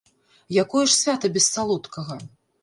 [0.63, 2.19] Якое ж свята без салодкага?